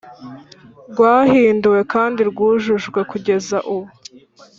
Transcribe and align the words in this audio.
ryahinduwe 0.91 1.79
kandi 1.93 2.19
ryujujwe 2.29 2.99
kugeza 3.11 3.57
ubu 3.73 3.89